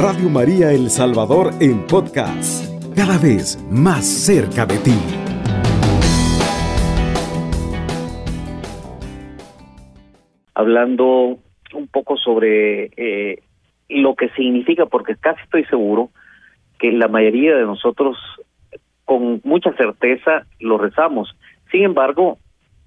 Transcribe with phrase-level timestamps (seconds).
[0.00, 4.94] Radio María El Salvador en podcast, cada vez más cerca de ti.
[10.54, 11.38] Hablando
[11.74, 13.42] un poco sobre eh,
[13.88, 16.10] lo que significa, porque casi estoy seguro
[16.78, 18.16] que la mayoría de nosotros
[19.04, 21.36] con mucha certeza lo rezamos.
[21.72, 22.38] Sin embargo,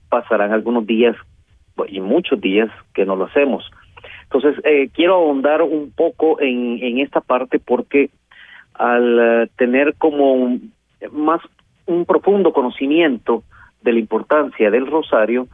[0.08, 1.18] pasarán algunos días
[1.90, 3.70] y muchos días que no lo hacemos.
[4.34, 8.10] Entonces, eh, quiero ahondar un poco en, esta parte porque
[8.74, 10.58] al eh, tener como
[11.12, 11.42] más
[11.86, 13.44] un profundo conocimiento
[13.82, 15.48] de la importancia del rosario,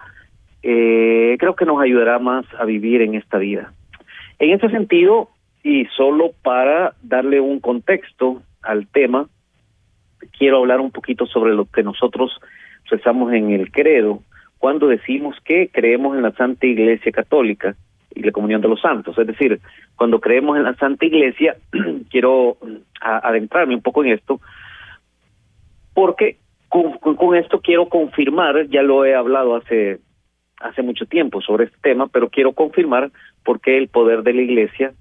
[0.61, 3.73] eh, creo que nos ayudará más a vivir en esta vida.
[4.37, 5.29] En ese sentido,
[5.63, 9.27] y solo para darle un contexto al tema,
[10.37, 12.39] quiero hablar un poquito sobre lo que nosotros
[12.85, 14.21] rezamos en el credo
[14.59, 17.75] cuando decimos que creemos en la Santa Iglesia Católica
[18.17, 19.17] y la comunión de los santos.
[19.17, 19.59] Es decir,
[19.95, 21.55] cuando creemos en la Santa Iglesia,
[22.09, 22.57] quiero
[22.99, 24.41] adentrarme un poco en esto,
[25.93, 26.37] porque
[26.69, 29.99] con, esto quiero confirmar, ya lo he hablado hace,
[30.59, 33.11] hace mucho tiempo sobre este tema, pero quiero confirmar
[33.43, 34.93] por qué el poder de la Iglesia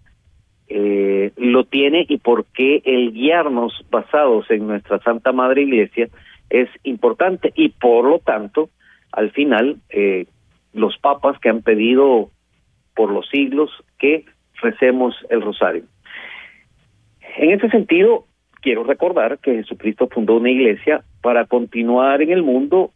[0.69, 6.09] eh, lo tiene y por qué el guiarnos basados en nuestra Santa Madre Iglesia
[6.51, 8.71] es importante y por lo tanto
[9.13, 10.27] al final eh,
[10.73, 12.31] los papas que han pedido
[12.97, 14.25] por los siglos que
[14.63, 15.85] recemos el rosario.
[17.39, 18.25] En ese sentido,
[18.63, 22.93] quiero recordar que Jesucristo fundó una iglesia para continuar en el mundo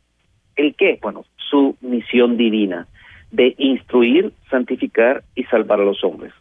[0.57, 2.89] el qué, bueno, su misión divina
[3.31, 6.33] de instruir, santificar y salvar a los hombres.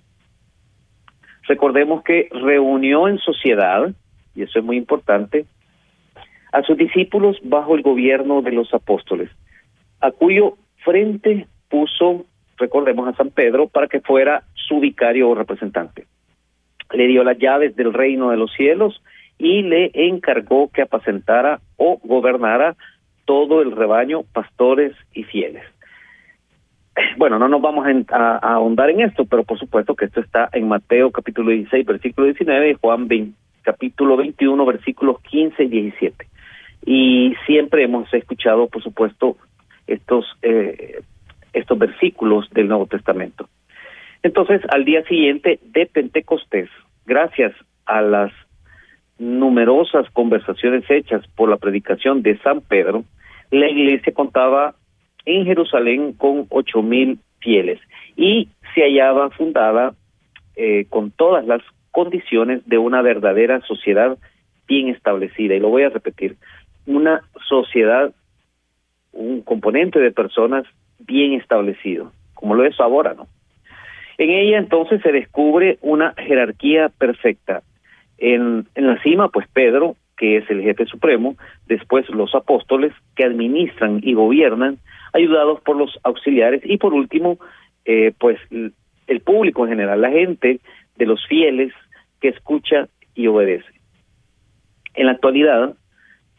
[1.47, 3.93] Recordemos que reunió en sociedad,
[4.35, 5.45] y eso es muy importante,
[6.51, 9.29] a sus discípulos bajo el gobierno de los apóstoles
[10.01, 12.25] a cuyo frente puso,
[12.59, 16.05] recordemos a San Pedro, para que fuera su vicario o representante.
[16.93, 19.01] Le dio las llaves del reino de los cielos
[19.37, 22.75] y le encargó que apacentara o gobernara
[23.25, 25.63] todo el rebaño, pastores y fieles.
[27.17, 30.67] Bueno, no nos vamos a, ahondar en esto, pero por supuesto que esto está en
[30.67, 36.27] Mateo capítulo 16, versículo 19 y Juan 20, capítulo 21, versículos 15 y 17.
[36.85, 39.37] Y siempre hemos escuchado, por supuesto,
[39.87, 41.01] estos, eh,
[41.53, 43.47] estos versículos del Nuevo Testamento.
[44.23, 46.69] Entonces, al día siguiente de Pentecostés,
[47.05, 47.53] gracias
[47.85, 48.31] a las
[49.17, 53.03] numerosas conversaciones hechas por la predicación de San Pedro,
[53.51, 54.75] la iglesia contaba
[55.25, 57.79] en Jerusalén con ocho mil fieles
[58.15, 59.93] y se hallaba fundada
[60.55, 61.61] eh, con todas las
[61.91, 64.17] condiciones de una verdadera sociedad
[64.67, 65.55] bien establecida.
[65.55, 66.35] Y lo voy a repetir,
[66.85, 68.13] una sociedad
[69.11, 70.65] un componente de personas
[70.99, 73.27] bien establecido, como lo es ahora, ¿no?
[74.17, 77.61] En ella entonces se descubre una jerarquía perfecta.
[78.17, 83.23] En, en la cima, pues Pedro, que es el jefe supremo, después los apóstoles que
[83.23, 84.77] administran y gobiernan,
[85.13, 87.39] ayudados por los auxiliares y por último,
[87.85, 90.59] eh, pues el público en general, la gente
[90.97, 91.73] de los fieles
[92.19, 93.71] que escucha y obedece.
[94.93, 95.75] En la actualidad,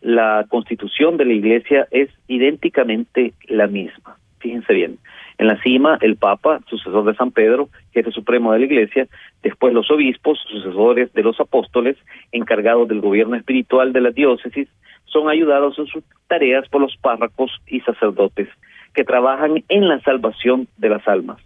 [0.02, 4.19] la constitución de la iglesia es idénticamente la misma.
[4.40, 4.98] Fíjense bien,
[5.38, 9.06] en la cima el Papa, sucesor de San Pedro, jefe supremo de la iglesia,
[9.42, 11.96] después los obispos, sucesores de los apóstoles,
[12.32, 14.68] encargados del gobierno espiritual de la diócesis,
[15.04, 18.48] son ayudados en sus tareas por los párrocos y sacerdotes,
[18.94, 21.38] que trabajan en la salvación de las almas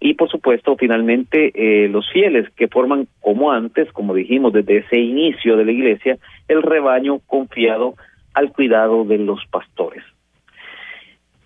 [0.00, 4.98] y por supuesto finalmente eh, los fieles que forman como antes, como dijimos desde ese
[4.98, 7.94] inicio de la iglesia, el rebaño confiado
[8.32, 10.02] al cuidado de los pastores.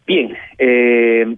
[0.06, 1.36] Bien, eh,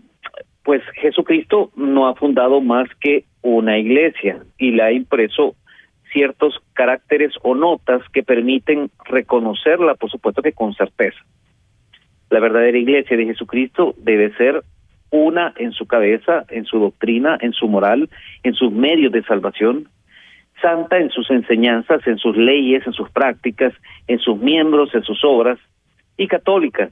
[0.64, 5.54] pues Jesucristo no ha fundado más que una iglesia y le ha impreso
[6.12, 11.18] ciertos caracteres o notas que permiten reconocerla, por supuesto que con certeza.
[12.30, 14.64] La verdadera iglesia de Jesucristo debe ser
[15.10, 18.10] una en su cabeza, en su doctrina, en su moral,
[18.42, 19.88] en sus medios de salvación,
[20.60, 23.72] santa en sus enseñanzas, en sus leyes, en sus prácticas,
[24.08, 25.58] en sus miembros, en sus obras,
[26.16, 26.90] y católica,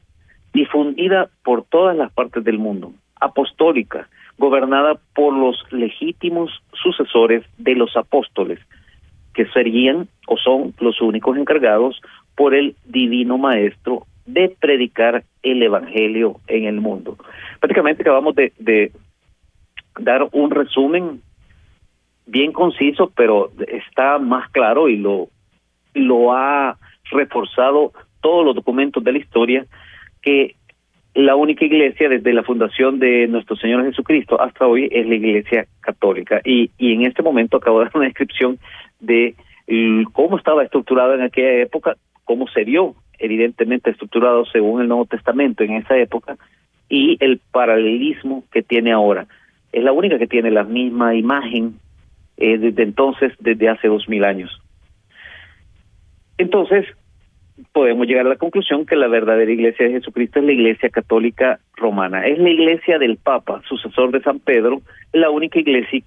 [0.55, 4.09] difundida por todas las partes del mundo, apostólica,
[4.39, 8.61] gobernada por los legítimos sucesores de los apóstoles,
[9.35, 12.01] que serían o son los únicos encargados
[12.37, 17.19] por el divino maestro de predicar el Evangelio en el mundo.
[17.61, 18.93] Prácticamente acabamos de,
[19.99, 21.21] dar un resumen
[22.27, 25.29] bien conciso, pero está más claro y lo,
[25.95, 26.79] lo ha
[27.11, 29.67] reforzado todos los documentos de la historia
[30.25, 30.57] que
[31.15, 35.67] la única iglesia desde la fundación de nuestro Señor Jesucristo hasta hoy es la iglesia
[35.81, 36.41] católica.
[36.45, 38.59] Y, y en este momento acabo de dar una descripción
[39.01, 39.35] de
[40.13, 45.63] cómo estaba estructurada en aquella época, cómo se vio evidentemente estructurado según el Nuevo Testamento
[45.63, 46.37] en esa época
[46.89, 49.27] y el paralelismo que tiene ahora.
[49.73, 51.77] Es la única que tiene la misma imagen
[52.37, 54.61] eh, desde entonces, desde hace dos mil años.
[56.39, 56.87] Entonces,
[57.73, 61.61] podemos llegar a la conclusión que la verdadera iglesia de Jesucristo es la iglesia católica
[61.77, 62.27] romana.
[62.27, 66.03] Es la iglesia del Papa, sucesor de San Pedro, la única iglesia,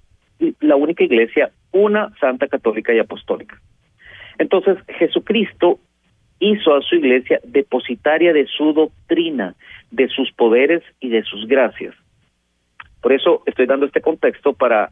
[0.60, 3.58] la única iglesia, una santa católica y apostólica.
[4.38, 5.78] Entonces, Jesucristo
[6.38, 9.54] hizo a su iglesia depositaria de su doctrina,
[9.90, 11.94] de sus poderes y de sus gracias.
[13.00, 14.90] Por eso estoy dando este contexto para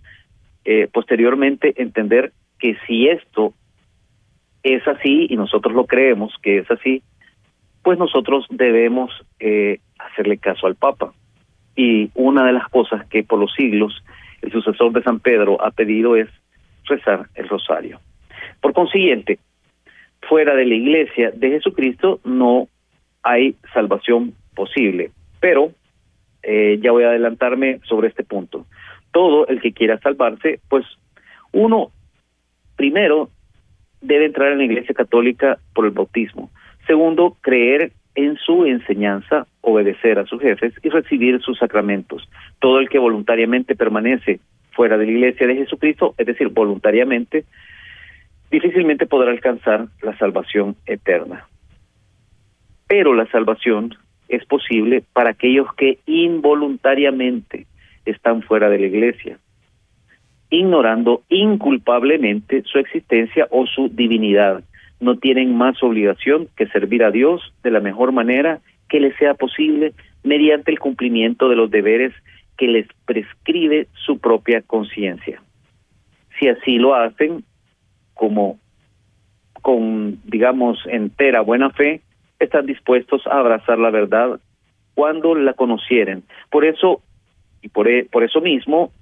[0.64, 3.54] eh, posteriormente entender que si esto
[4.74, 7.02] es así y nosotros lo creemos que es así,
[7.82, 11.12] pues nosotros debemos eh, hacerle caso al Papa.
[11.76, 14.02] Y una de las cosas que por los siglos
[14.42, 16.28] el sucesor de San Pedro ha pedido es
[16.84, 18.00] rezar el rosario.
[18.60, 19.38] Por consiguiente,
[20.28, 22.68] fuera de la iglesia de Jesucristo no
[23.22, 25.10] hay salvación posible.
[25.40, 25.72] Pero
[26.42, 28.66] eh, ya voy a adelantarme sobre este punto.
[29.12, 30.84] Todo el que quiera salvarse, pues
[31.52, 31.90] uno,
[32.76, 33.30] primero,
[34.00, 36.50] debe entrar en la Iglesia Católica por el bautismo.
[36.86, 42.28] Segundo, creer en su enseñanza, obedecer a sus jefes y recibir sus sacramentos.
[42.60, 44.40] Todo el que voluntariamente permanece
[44.72, 47.44] fuera de la Iglesia de Jesucristo, es decir, voluntariamente,
[48.50, 51.46] difícilmente podrá alcanzar la salvación eterna.
[52.88, 53.94] Pero la salvación
[54.28, 57.66] es posible para aquellos que involuntariamente
[58.04, 59.38] están fuera de la Iglesia
[60.50, 64.62] ignorando inculpablemente su existencia o su divinidad.
[65.00, 69.34] No tienen más obligación que servir a Dios de la mejor manera que les sea
[69.34, 72.12] posible mediante el cumplimiento de los deberes
[72.56, 75.42] que les prescribe su propia conciencia.
[76.38, 77.44] Si así lo hacen,
[78.14, 78.58] como
[79.62, 82.00] con, digamos, entera buena fe,
[82.38, 84.40] están dispuestos a abrazar la verdad
[84.94, 86.22] cuando la conocieren.
[86.50, 87.02] Por eso,
[87.62, 88.92] y por, e, por eso mismo,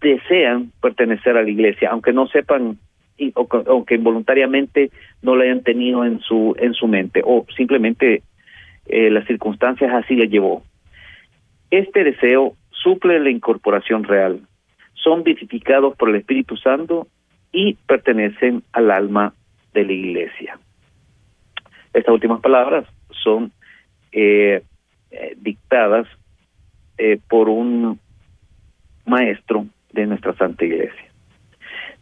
[0.00, 2.78] desean pertenecer a la iglesia, aunque no sepan
[3.16, 4.90] y, o, aunque involuntariamente
[5.22, 8.22] no la hayan tenido en su en su mente o simplemente
[8.86, 10.62] eh, las circunstancias así le llevó.
[11.70, 14.40] Este deseo suple la incorporación real.
[14.94, 17.06] Son vivificados por el Espíritu Santo
[17.52, 19.34] y pertenecen al alma
[19.74, 20.58] de la iglesia.
[21.92, 23.52] Estas últimas palabras son
[24.12, 24.62] eh,
[25.10, 26.06] eh, dictadas
[27.30, 27.98] por un
[29.06, 31.04] maestro de nuestra Santa Iglesia.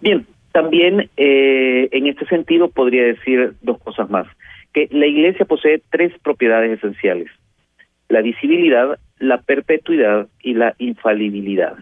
[0.00, 4.26] Bien, también eh, en este sentido podría decir dos cosas más,
[4.72, 7.30] que la Iglesia posee tres propiedades esenciales,
[8.08, 11.76] la visibilidad, la perpetuidad y la infalibilidad.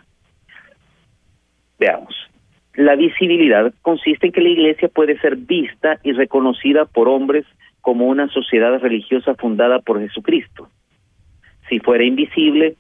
[1.79, 2.15] Veamos.
[2.75, 7.47] La visibilidad consiste en que la Iglesia puede ser vista y reconocida por hombres
[7.81, 10.69] como una sociedad religiosa fundada por Jesucristo.
[11.69, 12.77] Si fuera invisible,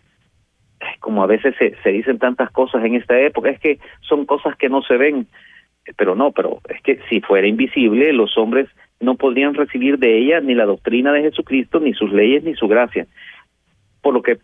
[1.00, 4.56] como a veces se, se dicen tantas cosas en esta época, es que son cosas
[4.56, 5.26] que no se ven,
[5.96, 8.68] pero no, pero es que si fuera invisible, los hombres
[9.00, 12.66] no podrían recibir de ella ni la doctrina de Jesucristo, ni sus leyes, ni su
[12.66, 13.06] gracia.
[14.00, 14.38] Por lo que,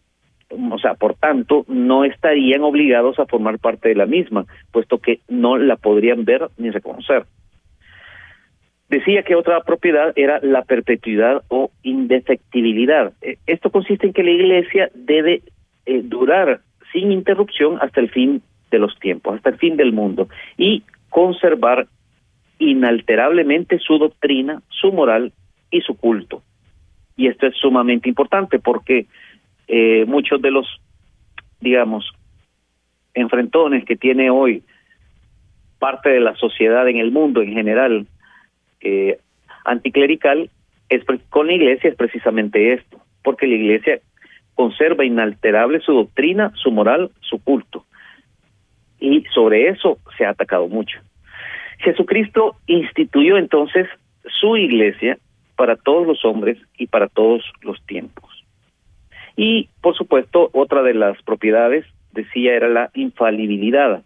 [0.50, 5.20] o sea, por tanto, no estarían obligados a formar parte de la misma, puesto que
[5.28, 7.24] no la podrían ver ni reconocer.
[8.88, 13.14] Decía que otra propiedad era la perpetuidad o indefectibilidad.
[13.22, 15.42] E, esto consiste en que la Iglesia debe
[15.86, 16.60] eh, durar
[16.92, 21.88] sin interrupción hasta el fin de los tiempos, hasta el fin del mundo, y conservar
[22.58, 25.32] inalterablemente su doctrina, su moral
[25.70, 26.42] y su culto.
[27.16, 29.06] Y esto es sumamente importante porque
[29.68, 30.66] eh, muchos de los,
[31.60, 32.10] digamos,
[33.14, 34.62] enfrentones que tiene hoy
[35.78, 38.06] parte de la sociedad en el mundo en general
[38.80, 39.18] eh,
[39.64, 40.48] anticlerical
[40.88, 44.00] es con la iglesia es precisamente esto, porque la iglesia
[44.62, 47.84] conserva inalterable su doctrina, su moral, su culto.
[49.00, 51.00] Y sobre eso se ha atacado mucho.
[51.78, 53.88] Jesucristo instituyó entonces
[54.40, 55.18] su iglesia
[55.56, 58.30] para todos los hombres y para todos los tiempos.
[59.36, 64.04] Y, por supuesto, otra de las propiedades, decía, era la infalibilidad.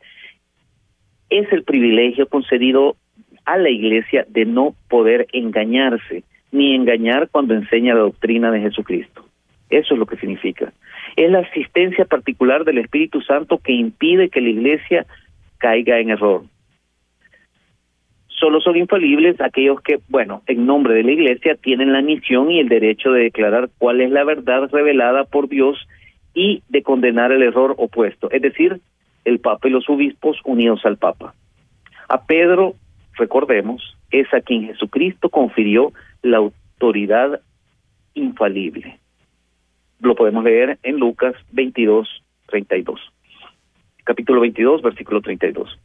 [1.29, 2.97] Es el privilegio concedido
[3.45, 9.26] a la iglesia de no poder engañarse, ni engañar cuando enseña la doctrina de Jesucristo.
[9.71, 10.73] Eso es lo que significa.
[11.17, 15.07] Es la asistencia particular del Espíritu Santo que impide que la iglesia
[15.59, 16.43] caiga en error.
[18.29, 22.61] Solo son infalibles aquellos que, bueno, en nombre de la Iglesia tienen la misión y
[22.61, 25.89] el derecho de declarar cuál es la verdad revelada por Dios
[26.35, 28.79] y de condenar el error opuesto, es decir,
[29.25, 31.35] el Papa y los obispos unidos al Papa.
[32.09, 32.75] A Pedro,
[33.15, 35.93] recordemos, es a quien Jesucristo confirió
[36.23, 37.41] la autoridad
[38.15, 38.99] infalible.
[40.01, 43.01] Lo podemos leer en Lucas 22, 32.
[44.05, 45.79] Capítulo 22, versículo 32.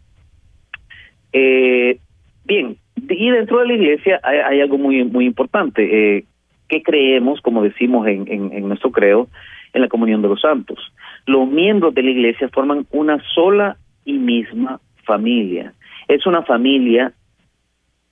[1.34, 2.00] Eh,
[2.46, 6.18] bien, y dentro de la iglesia hay, algo muy muy importante.
[6.18, 6.26] Eh,
[6.68, 9.28] ¿Qué creemos, como decimos en, en, nuestro credo,
[9.74, 10.94] en la comunión de los santos?
[11.26, 15.74] Los miembros de la iglesia forman una sola y misma familia.
[16.08, 17.14] Es una familia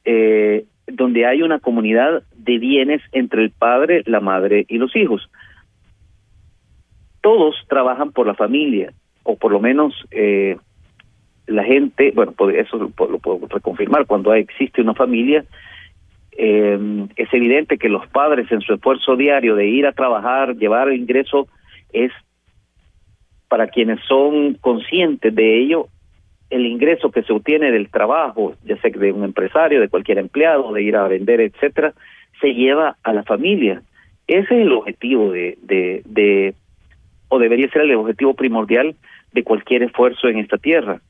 [0.03, 5.29] eh, donde hay una comunidad de bienes entre el padre, la madre y los hijos.
[7.21, 10.57] Todos trabajan por la familia, o por lo menos eh,
[11.47, 15.45] la gente, bueno, eso lo, puedo reconfirmar, cuando existe una familia,
[16.31, 20.87] eh, es evidente que los padres en su esfuerzo diario de ir a trabajar, llevar
[20.87, 21.47] el ingreso,
[21.91, 22.11] es
[23.47, 25.87] para quienes son conscientes de ello,
[26.49, 30.71] el ingreso que se obtiene del trabajo, ya sea de un empresario, de cualquier empleado,
[30.71, 31.93] de ir a vender, etcétera,
[32.39, 33.81] se lleva a la familia.
[34.27, 36.53] Ese es el objetivo de, de,
[37.29, 38.95] o debería ser el objetivo primordial
[39.31, 41.01] de cualquier esfuerzo en esta tierra.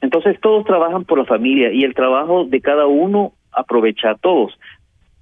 [0.00, 4.52] Entonces todos trabajan por la familia y el trabajo de cada uno aprovecha a todos.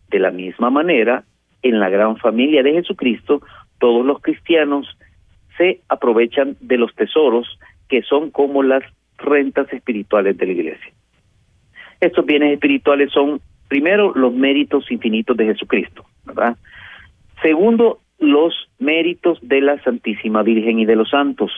[0.08, 1.24] De la misma manera,
[1.62, 3.40] en la gran familia de Jesucristo,
[3.78, 4.86] todos los cristianos
[5.56, 8.82] se aprovechan de los tesoros que son como las
[9.18, 10.92] rentas espirituales de la iglesia.
[12.00, 16.56] Estos bienes espirituales son, primero, los méritos infinitos de Jesucristo, ¿verdad?
[17.42, 21.50] Segundo, los méritos de la Santísima Virgen y de los santos.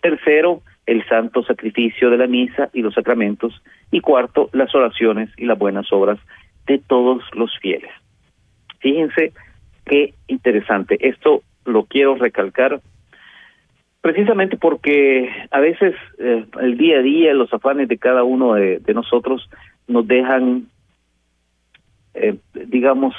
[0.00, 3.62] Tercero, el santo sacrificio de la misa y los sacramentos.
[3.90, 6.18] Y cuarto, las oraciones y las buenas obras
[6.66, 7.90] de todos los fieles.
[8.80, 9.32] Fíjense
[9.84, 10.96] qué interesante.
[11.00, 12.80] Esto lo quiero recalcar
[14.04, 18.82] Precisamente porque a veces eh, el día a día, los afanes de cada uno de,
[18.92, 19.48] nosotros
[19.88, 20.66] nos dejan,
[22.12, 22.36] eh,
[22.66, 23.14] digamos,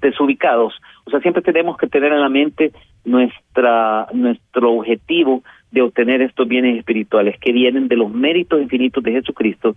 [0.00, 0.74] desubicados.
[1.04, 2.72] O sea, siempre tenemos que tener en la mente
[3.04, 9.12] nuestra nuestro objetivo de obtener estos bienes espirituales que vienen de los méritos infinitos de
[9.12, 9.76] Jesucristo,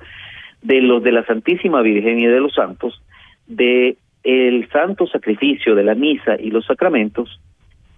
[0.61, 3.01] de los de la Santísima Virgen y de los santos,
[3.47, 7.39] de el santo sacrificio de la misa y los sacramentos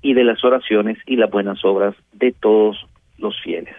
[0.01, 3.75] y de las oraciones y las buenas obras de todos los fieles.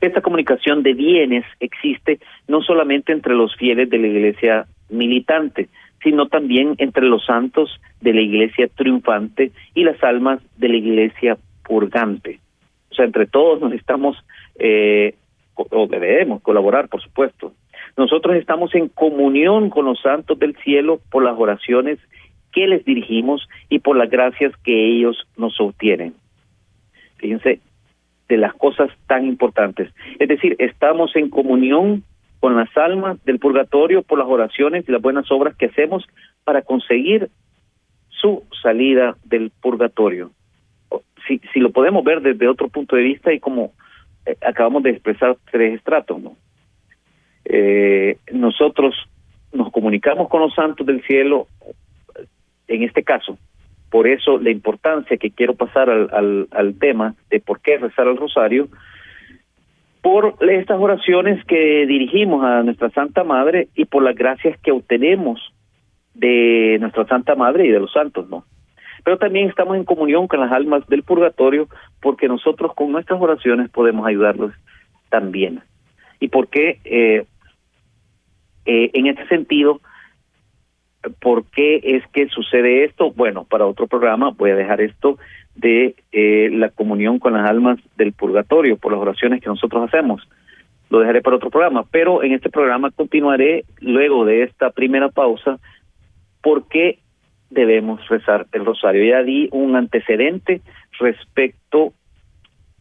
[0.00, 5.68] Esta comunicación de bienes existe no solamente entre los fieles de la iglesia militante,
[6.02, 11.38] sino también entre los santos de la iglesia triunfante y las almas de la iglesia
[11.64, 12.40] purgante.
[12.90, 14.16] O sea, entre todos nos estamos,
[14.58, 15.14] eh,
[15.54, 17.52] o debemos colaborar, por supuesto.
[17.96, 21.98] Nosotros estamos en comunión con los santos del cielo por las oraciones
[22.52, 26.14] que les dirigimos y por las gracias que ellos nos obtienen.
[27.16, 27.60] Fíjense
[28.28, 29.92] de las cosas tan importantes.
[30.18, 32.02] Es decir, estamos en comunión
[32.40, 36.06] con las almas del purgatorio por las oraciones y las buenas obras que hacemos
[36.44, 37.30] para conseguir
[38.08, 40.30] su salida del purgatorio.
[41.26, 43.72] Si, si lo podemos ver desde otro punto de vista y como
[44.26, 46.36] eh, acabamos de expresar tres estratos, ¿no?
[47.44, 48.94] Eh, nosotros
[49.52, 51.46] nos comunicamos con los santos del cielo
[52.68, 53.38] en este caso.
[53.90, 58.16] Por eso la importancia que quiero pasar al, al, tema de por qué rezar el
[58.16, 58.68] rosario,
[60.06, 65.52] por estas oraciones que dirigimos a nuestra Santa Madre y por las gracias que obtenemos
[66.14, 68.44] de nuestra Santa Madre y de los santos, ¿no?
[69.02, 71.66] Pero también estamos en comunión con las almas del purgatorio
[72.00, 74.52] porque nosotros con nuestras oraciones podemos ayudarlos
[75.08, 75.62] también.
[76.20, 77.26] Y porque eh,
[78.64, 79.80] eh, en este sentido
[81.20, 83.12] ¿Por qué es que sucede esto?
[83.12, 85.18] Bueno, para otro programa voy a dejar esto
[85.56, 90.22] de eh, la comunión con las almas del purgatorio por las oraciones que nosotros hacemos.
[90.90, 95.58] Lo dejaré para otro programa, pero en este programa continuaré luego de esta primera pausa
[96.42, 96.98] por qué
[97.50, 99.04] debemos rezar el rosario.
[99.04, 100.60] Ya di un antecedente
[100.98, 101.92] respecto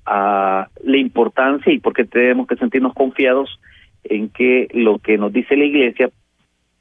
[0.05, 3.59] a la importancia y por qué tenemos que sentirnos confiados
[4.03, 6.09] en que lo que nos dice la Iglesia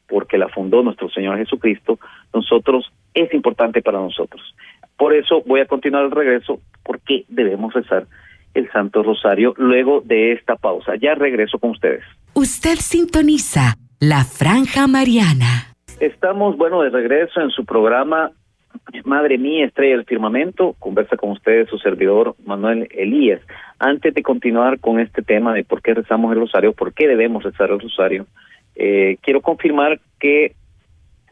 [0.07, 1.99] porque la fundó nuestro Señor Jesucristo,
[2.33, 4.55] nosotros es importante para nosotros.
[4.97, 8.07] Por eso voy a continuar el regreso, porque debemos rezar
[8.55, 10.95] el Santo Rosario luego de esta pausa.
[10.97, 12.05] Ya regreso con ustedes.
[12.35, 15.75] Usted sintoniza la Franja Mariana.
[16.01, 18.31] Estamos, bueno, de regreso en su programa
[19.05, 23.41] Madre mía, estrella del firmamento, conversa con ustedes su servidor Manuel Elías.
[23.79, 27.43] Antes de continuar con este tema de por qué rezamos el rosario, por qué debemos
[27.45, 28.27] rezar el rosario,
[28.75, 30.55] eh, quiero confirmar que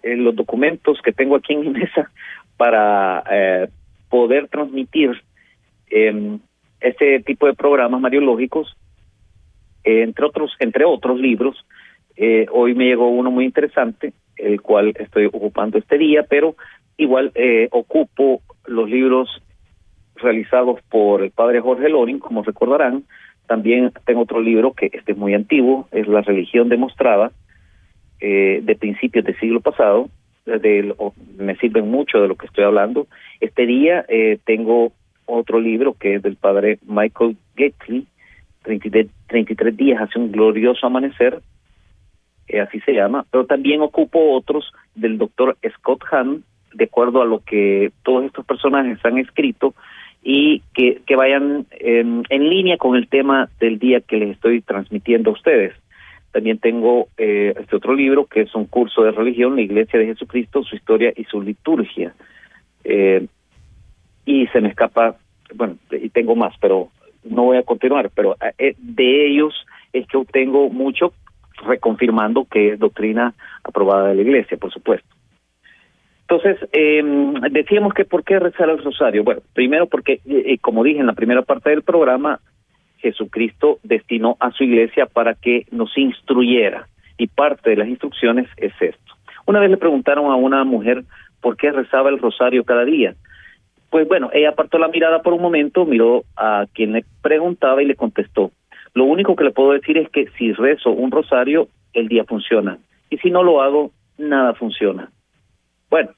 [0.03, 2.11] eh, los documentos que tengo aquí en mi mesa
[2.63, 3.69] para eh,
[4.09, 5.11] poder transmitir
[5.91, 6.39] eh,
[6.81, 8.77] este tipo de programas mariológicos,
[9.83, 11.57] entre otros, entre otros libros,
[12.53, 16.55] hoy me llegó uno muy interesante, el cual estoy ocupando este día, pero
[16.97, 17.33] igual
[17.73, 19.43] ocupo los libros
[20.15, 23.03] realizados por el padre Jorge Loring, como recordarán.
[23.49, 27.33] También tengo otro libro que este es muy antiguo, es La religión demostrada,
[28.21, 30.09] eh, de principios del siglo pasado,
[30.45, 30.95] de,
[31.39, 33.07] me sirven mucho de lo que estoy hablando.
[33.41, 34.93] Este día eh, tengo
[35.27, 38.07] otro libro que es del padre Michael Gettley,
[38.63, 41.41] 33, 33 días hace un glorioso amanecer,
[42.49, 46.45] eh, así se llama, pero también ocupo otros del doctor Scott Hahn,
[46.75, 49.75] de acuerdo a lo que todos estos personajes han escrito
[50.23, 55.31] y que, que vayan en línea con el tema del día que les estoy transmitiendo
[55.31, 55.75] a ustedes.
[56.33, 60.07] También tengo eh, este otro libro que es un curso de religión, la Iglesia de
[60.07, 62.15] Jesucristo, su historia y su liturgia.
[62.85, 63.27] Eh,
[64.25, 65.17] y se me escapa,
[65.55, 66.89] bueno, y tengo más, pero
[67.25, 69.55] no voy a continuar, pero eh, de ellos
[69.93, 71.13] es que obtengo mucho
[71.67, 75.09] reconfirmando que es doctrina aprobada de la Iglesia, por supuesto.
[76.23, 77.03] Entonces, eh,
[77.51, 79.23] decíamos que ¿por qué rezar el rosario?
[79.23, 80.21] Bueno, primero porque,
[80.63, 82.41] como dije en la primera parte del programa,
[83.03, 88.73] Jesucristo destinó a su iglesia para que nos instruyera y parte de las instrucciones es
[88.81, 89.15] esto.
[89.45, 91.05] Una vez le preguntaron a una mujer
[91.41, 93.15] por qué rezaba el rosario cada día.
[93.91, 97.87] Pues bueno, ella apartó la mirada por un momento, miró a quien le preguntaba y
[97.87, 98.53] le contestó.
[98.95, 102.79] Lo único que le puedo decir es que si rezo un rosario, el día funciona.
[103.11, 105.11] Y si no lo hago, nada funciona.
[105.91, 106.11] Bueno,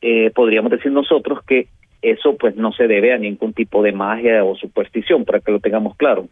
[0.00, 1.68] eh, podríamos decir nosotros que
[2.02, 5.60] eso pues no se debe a ningún tipo de magia o superstición, para que lo
[5.60, 6.28] tengamos claro.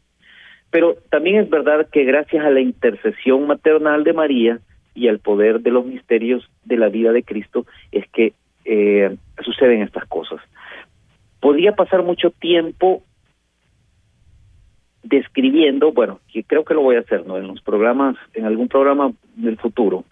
[0.71, 4.59] Pero también es verdad que gracias a la intercesión maternal de María
[4.95, 8.33] y al poder de los misterios de la vida de Cristo es que
[8.65, 10.41] eh, suceden estas cosas.
[11.41, 13.03] Podría pasar mucho tiempo
[15.03, 17.37] describiendo, bueno, que creo que lo voy a hacer, ¿no?
[17.37, 20.05] En los programas, en algún programa del futuro,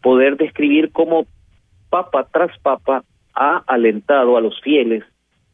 [0.00, 1.26] poder describir cómo
[1.90, 3.04] papa tras papa
[3.38, 5.04] ha alentado a los fieles,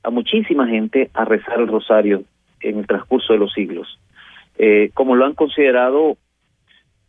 [0.03, 2.25] a muchísima gente, a rezar el rosario
[2.61, 4.01] en el transcurso de los siglos,
[4.57, 6.17] eh, como lo han considerado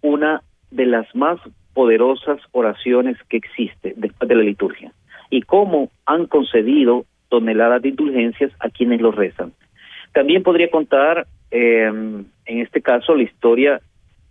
[0.02, 1.40] una de las más
[1.74, 4.92] poderosas oraciones que existe después de la liturgia,
[5.30, 9.54] y cómo han concedido toneladas de indulgencias a quienes lo rezan.
[10.14, 13.82] También podría contar, eh, en este caso, la historia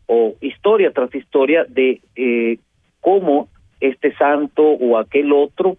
[0.06, 2.58] o historia tras historia de eh,
[3.00, 3.48] cómo
[3.80, 5.78] este santo o aquel otro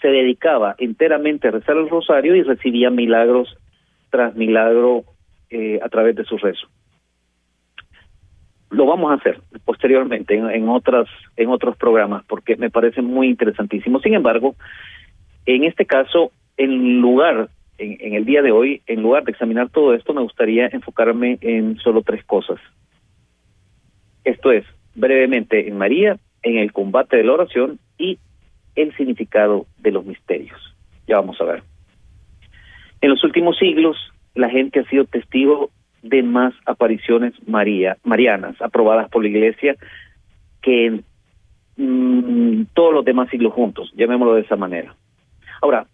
[0.00, 3.56] se dedicaba enteramente a rezar el rosario y recibía milagros
[4.10, 5.04] tras milagro
[5.50, 6.68] eh, a través de su rezo.
[8.70, 14.00] Lo vamos a hacer posteriormente en, otras en otros programas porque me parece muy interesantísimo.
[14.00, 14.56] Sin embargo,
[15.46, 19.68] en este caso, en lugar en, en el día de hoy, en lugar de examinar
[19.70, 22.58] todo esto, me gustaría enfocarme en solo tres cosas.
[24.24, 28.18] Esto es, brevemente, en María, en el combate de la oración y
[28.76, 30.58] el significado de los misterios.
[31.06, 31.62] Ya vamos a ver.
[33.00, 33.96] En los últimos siglos,
[34.34, 35.70] la gente ha sido testigo
[36.02, 39.76] de más apariciones María, marianas aprobadas por la Iglesia
[40.62, 41.04] que en
[41.76, 44.94] mm, todos los demás siglos juntos, llamémoslo de esa manera.
[45.60, 45.86] Ahora,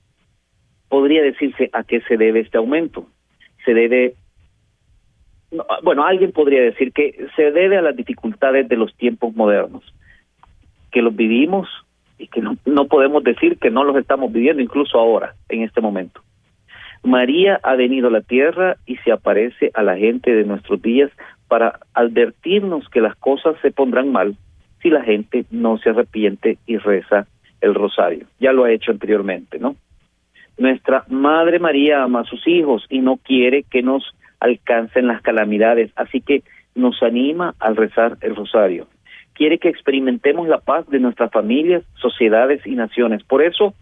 [0.88, 3.06] podría decirse a qué se debe este aumento.
[3.64, 4.14] Se debe,
[5.82, 9.84] bueno, alguien podría decir que se debe a las dificultades de los tiempos modernos,
[10.90, 11.68] que los vivimos
[12.20, 15.80] y que no, no podemos decir que no los estamos viviendo incluso ahora, en este
[15.80, 16.20] momento.
[17.02, 21.10] María ha venido a la tierra y se aparece a la gente de nuestros días
[21.48, 24.36] para advertirnos que las cosas se pondrán mal
[24.82, 27.26] si la gente no se arrepiente y reza
[27.62, 28.26] el rosario.
[28.38, 29.76] Ya lo ha hecho anteriormente, ¿no?
[30.58, 35.90] Nuestra Madre María ama a sus hijos y no quiere que nos alcancen las calamidades,
[35.96, 36.42] así que
[36.74, 38.86] nos anima al rezar el rosario
[39.40, 43.24] quiere que experimentemos la paz de nuestras familias, sociedades y naciones.
[43.24, 43.72] Por eso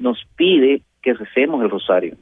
[0.00, 2.16] nos pide que recemos el rosario.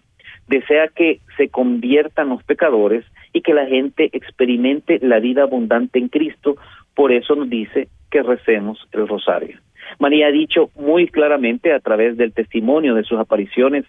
[0.48, 6.08] Desea que se conviertan los pecadores y que la gente experimente la vida abundante en
[6.08, 6.56] Cristo.
[6.94, 9.58] Por eso nos dice que recemos el rosario.
[9.98, 13.86] María ha dicho muy claramente a través del testimonio de sus apariciones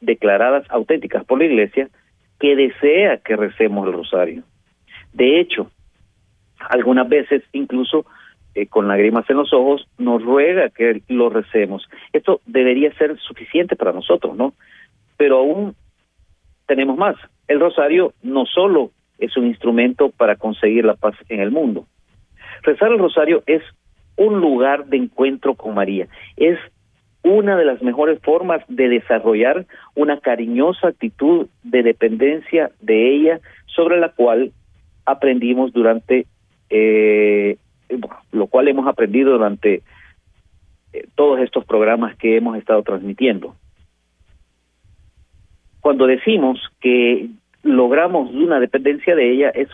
[0.00, 1.88] declaradas auténticas por la Iglesia
[2.38, 4.44] que desea que recemos el rosario.
[5.12, 5.68] De hecho,
[6.60, 8.06] algunas veces incluso
[8.56, 11.86] eh, con lágrimas en los ojos, nos ruega que lo recemos.
[12.12, 14.54] Esto debería ser suficiente para nosotros, ¿no?
[15.18, 15.74] Pero aún
[16.66, 17.16] tenemos más.
[17.48, 21.86] El rosario no solo es un instrumento para conseguir la paz en el mundo.
[22.62, 23.62] Rezar el rosario es
[24.16, 26.08] un lugar de encuentro con María.
[26.38, 26.58] Es
[27.22, 34.00] una de las mejores formas de desarrollar una cariñosa actitud de dependencia de ella sobre
[34.00, 34.52] la cual
[35.04, 36.26] aprendimos durante,
[36.70, 37.58] eh,
[38.32, 39.82] lo cual hemos aprendido durante
[40.92, 43.54] eh, todos estos programas que hemos estado transmitiendo.
[45.80, 47.28] Cuando decimos que
[47.62, 49.68] logramos una dependencia de ella es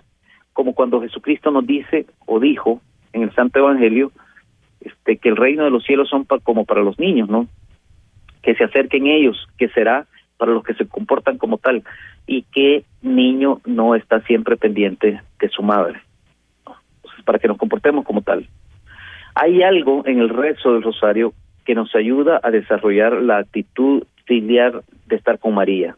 [0.52, 2.80] como cuando Jesucristo nos dice o dijo
[3.12, 4.12] en el Santo Evangelio
[4.80, 7.46] este que el reino de los cielos son como para los niños, ¿no?
[8.42, 10.06] Que se acerquen ellos, que será
[10.36, 11.84] para los que se comportan como tal
[12.26, 16.00] y que niño no está siempre pendiente de su madre.
[17.22, 18.46] Entonces, para que nos comportemos como tal.
[19.34, 21.32] Hay algo en el rezo del rosario
[21.64, 25.96] que nos ayuda a desarrollar la actitud filial de estar con María.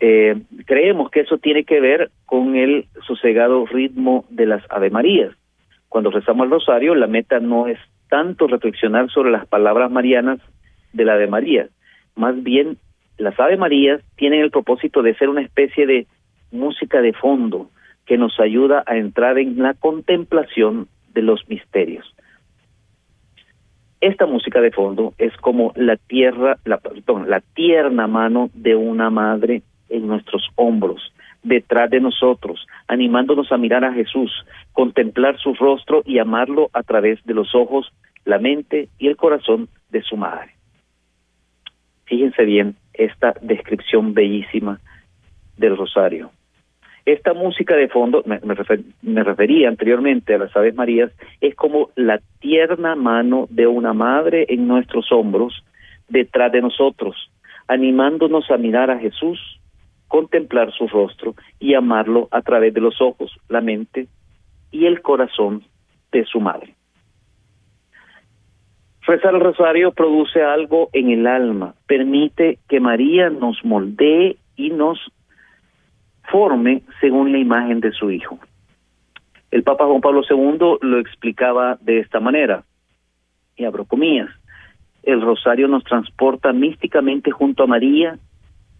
[0.00, 0.34] Eh,
[0.66, 5.32] creemos que eso tiene que ver con el sosegado ritmo de las Ave Marías.
[5.88, 7.78] Cuando rezamos el rosario, la meta no es
[8.08, 10.40] tanto reflexionar sobre las palabras marianas
[10.92, 11.68] de la Ave María,
[12.16, 12.76] más bien
[13.18, 16.06] las Ave Marías tienen el propósito de ser una especie de
[16.50, 17.70] música de fondo
[18.10, 22.12] que nos ayuda a entrar en la contemplación de los misterios.
[24.00, 29.10] Esta música de fondo es como la tierra, la, perdón, la tierna mano de una
[29.10, 34.32] madre en nuestros hombros, detrás de nosotros, animándonos a mirar a Jesús,
[34.72, 37.92] contemplar su rostro y amarlo a través de los ojos,
[38.24, 40.50] la mente y el corazón de su madre.
[42.06, 44.80] Fíjense bien esta descripción bellísima
[45.56, 46.32] del rosario.
[47.10, 48.38] Esta música de fondo, me,
[49.24, 54.68] refería anteriormente a las Aves Marías, es como la tierna mano de una madre en
[54.68, 55.64] nuestros hombros,
[56.08, 57.16] detrás de nosotros,
[57.66, 59.40] animándonos a mirar a Jesús,
[60.06, 64.06] contemplar su rostro y amarlo a través de los ojos, la mente
[64.70, 65.64] y el corazón
[66.12, 66.76] de su madre.
[69.04, 75.00] Rezar el rosario produce algo en el alma, permite que María nos moldee y nos
[76.30, 78.38] forme según la imagen de su Hijo.
[79.50, 82.64] El Papa Juan Pablo II lo explicaba de esta manera,
[83.56, 84.30] y abro comillas,
[85.02, 88.18] el rosario nos transporta místicamente junto a María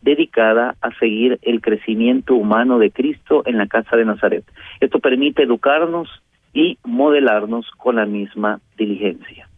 [0.03, 4.45] dedicada a seguir el crecimiento humano de Cristo en la casa de Nazaret.
[4.81, 6.09] Esto permite educarnos
[6.53, 9.49] y modelarnos con la misma diligencia.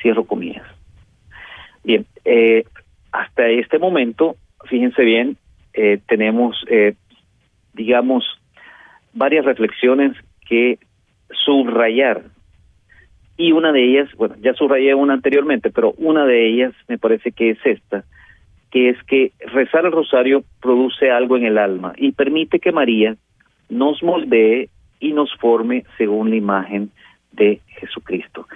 [0.00, 0.66] Cierro comillas.
[1.84, 2.64] Bien, eh,
[3.10, 5.36] hasta este momento, fíjense bien,
[5.74, 6.94] eh, tenemos, eh,
[7.72, 8.24] digamos,
[9.12, 10.16] varias reflexiones
[10.48, 10.78] que
[11.44, 12.24] subrayar.
[13.36, 17.32] Y una de ellas, bueno, ya subrayé una anteriormente, pero una de ellas me parece
[17.32, 18.04] que es esta,
[18.70, 23.16] que es que rezar el rosario produce algo en el alma y permite que María
[23.68, 24.68] nos moldee
[25.00, 26.90] y nos forme según la imagen
[27.32, 28.46] de Jesucristo.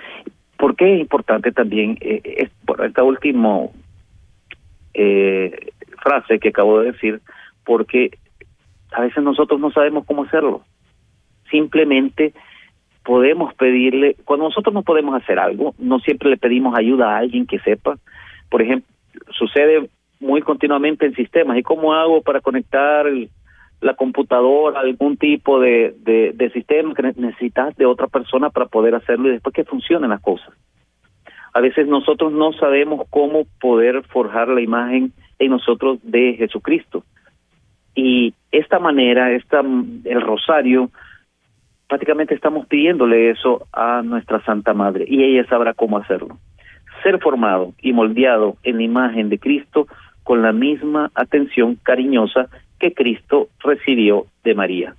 [0.57, 2.49] ¿Por qué es importante también eh,
[2.79, 3.67] esta última
[4.95, 7.21] eh, frase que acabo de decir?
[7.65, 8.11] Porque
[8.97, 10.63] a veces nosotros no sabemos cómo hacerlo.
[11.51, 12.33] Simplemente
[13.05, 17.47] podemos pedirle, cuando nosotros no podemos hacer algo, no siempre le pedimos ayuda a alguien
[17.47, 17.99] que sepa.
[18.49, 18.89] Por ejemplo,
[19.33, 21.59] sucede muy continuamente en sistemas.
[21.59, 23.05] ¿Y cómo hago para conectar
[23.83, 29.29] la computadora algún tipo de, de, sistema que necesitas de otra persona para poder hacerlo
[29.29, 30.55] y después que funcionen las cosas?
[31.53, 37.05] A veces nosotros no sabemos cómo poder forjar la imagen en nosotros de Jesucristo.
[37.97, 40.91] Y esta manera, esta, el rosario,
[41.89, 46.39] prácticamente estamos pidiéndole eso a nuestra Santa Madre y ella sabrá cómo hacerlo.
[47.03, 49.89] Ser formado y moldeado en la imagen de Cristo
[50.23, 54.95] con la misma atención cariñosa que Cristo recibió de María.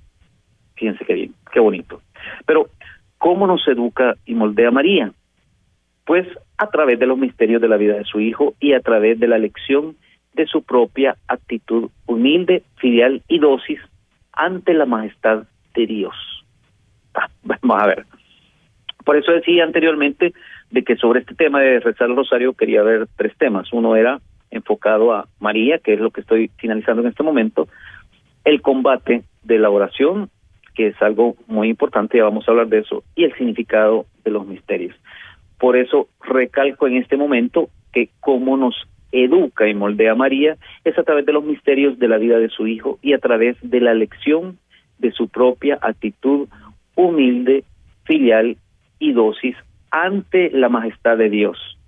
[0.74, 2.00] Fíjense qué bien, qué bonito.
[2.46, 2.68] Pero,
[3.18, 5.12] ¿cómo nos educa y moldea María?
[6.04, 9.20] Pues a través de los misterios de la vida de su Hijo y a través
[9.20, 9.96] de la lección
[10.34, 13.80] de su propia actitud humilde, filial y dosis
[14.32, 16.14] ante la majestad de Dios.
[17.14, 18.06] Ah, vamos a ver.
[19.04, 20.32] Por eso decía anteriormente
[20.70, 23.72] de que sobre este tema de rezar el rosario quería ver tres temas.
[23.72, 27.68] Uno era enfocado a María, que es lo que estoy finalizando en este momento,
[28.44, 30.30] el combate de la oración,
[30.74, 34.30] que es algo muy importante, ya vamos a hablar de eso, y el significado de
[34.30, 34.94] los misterios.
[35.58, 38.76] Por eso recalco en este momento que cómo nos
[39.12, 42.66] educa y moldea María es a través de los misterios de la vida de su
[42.66, 44.58] Hijo y a través de la lección
[44.98, 46.48] de su propia actitud
[46.94, 47.64] humilde,
[48.04, 48.56] filial
[48.98, 49.56] y dosis
[49.90, 51.78] ante la majestad de Dios.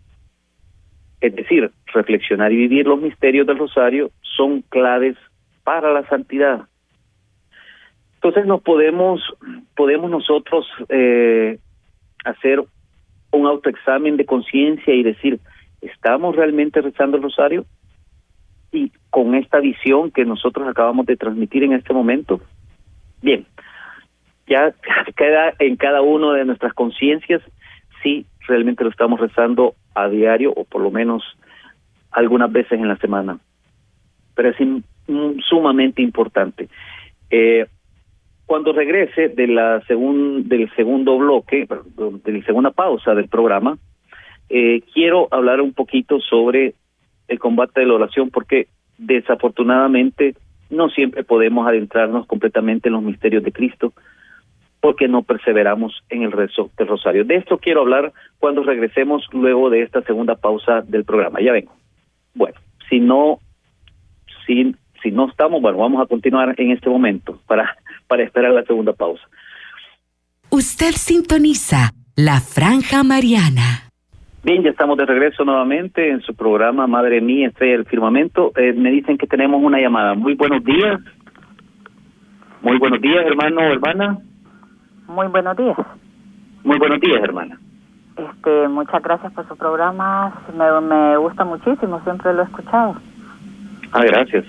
[1.20, 5.16] Es decir, reflexionar y vivir los misterios del rosario son claves
[5.64, 6.62] para la santidad.
[8.14, 9.20] Entonces nos podemos,
[9.76, 11.58] podemos nosotros eh,
[12.24, 12.62] hacer
[13.32, 15.40] un autoexamen de conciencia y decir,
[15.80, 17.64] ¿estamos realmente rezando el rosario?
[18.72, 22.40] Y con esta visión que nosotros acabamos de transmitir en este momento,
[23.22, 23.46] bien,
[24.46, 24.74] ya
[25.16, 27.42] queda en cada uno de nuestras conciencias
[28.02, 31.22] si realmente lo estamos rezando a diario o por lo menos
[32.10, 33.38] algunas veces en la semana.
[34.34, 34.56] Pero es
[35.48, 36.68] sumamente importante.
[37.30, 37.66] Eh,
[38.46, 41.68] cuando regrese de la segun, del segundo bloque,
[42.24, 43.78] de la segunda pausa del programa,
[44.50, 46.74] eh, quiero hablar un poquito sobre
[47.28, 50.34] el combate de la oración, porque desafortunadamente
[50.68, 53.92] no siempre podemos adentrarnos completamente en los misterios de Cristo,
[54.80, 57.24] porque no perseveramos en el rezo del rosario.
[57.24, 61.40] De esto quiero hablar cuando regresemos luego de esta segunda pausa del programa.
[61.40, 61.72] Ya vengo.
[62.34, 62.58] Bueno,
[62.88, 63.38] si no,
[64.46, 68.64] si si no estamos, bueno, vamos a continuar en este momento para, para esperar la
[68.64, 69.22] segunda pausa.
[70.50, 73.89] Usted sintoniza la Franja Mariana.
[74.42, 78.52] Bien, ya estamos de regreso nuevamente en su programa Madre Mía, Estrella del Firmamento.
[78.56, 80.14] Eh, me dicen que tenemos una llamada.
[80.14, 80.98] Muy buenos días.
[82.62, 84.18] Muy buenos días, hermano o hermana.
[85.08, 85.76] Muy buenos días.
[86.64, 87.58] Muy buenos días, hermana.
[88.16, 90.32] Este, muchas gracias por su programa.
[90.56, 92.96] Me, me gusta muchísimo, siempre lo he escuchado.
[93.92, 94.44] Ah, gracias.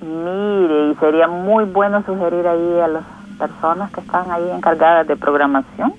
[0.00, 3.04] Mire, y sería muy bueno sugerir ahí a las
[3.38, 5.92] personas que están ahí encargadas de programación,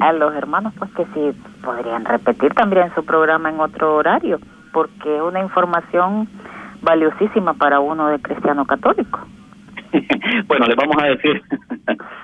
[0.00, 4.38] a los hermanos, pues que sí podrían repetir también su programa en otro horario,
[4.72, 6.28] porque es una información
[6.82, 9.20] valiosísima para uno de cristiano católico.
[10.48, 11.42] bueno, le vamos a decir.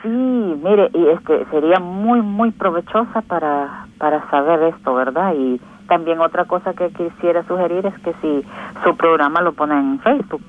[0.02, 5.34] sí, mire, y este sería muy muy provechosa para para saber esto, ¿verdad?
[5.36, 8.44] Y también otra cosa que quisiera sugerir es que si
[8.84, 10.42] su programa lo ponen en Facebook,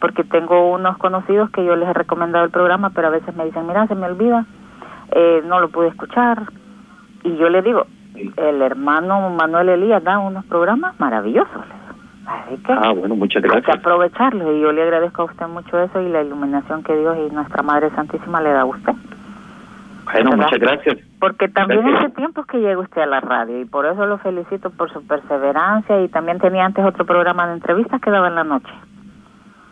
[0.00, 3.44] porque tengo unos conocidos que yo les he recomendado el programa, pero a veces me
[3.44, 4.46] dicen, mira, se me olvida,
[5.12, 6.42] eh, no lo pude escuchar.
[7.24, 7.86] Y yo le digo,
[8.36, 11.64] el hermano Manuel Elías da unos programas maravillosos.
[12.26, 13.68] Así que ah, bueno, muchas gracias.
[13.68, 16.94] hay que aprovecharlo y yo le agradezco a usted mucho eso y la iluminación que
[16.94, 18.92] Dios y nuestra Madre Santísima le da a usted.
[20.12, 20.98] Bueno, muchas gracias.
[21.20, 24.70] Porque también hace tiempo que llega usted a la radio y por eso lo felicito
[24.70, 28.44] por su perseverancia y también tenía antes otro programa de entrevistas que daba en la
[28.44, 28.72] noche.